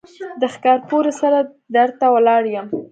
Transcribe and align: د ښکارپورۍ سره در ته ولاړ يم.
د 0.41 0.43
ښکارپورۍ 0.53 1.13
سره 1.21 1.39
در 1.75 1.89
ته 1.99 2.05
ولاړ 2.13 2.43
يم. 2.55 2.67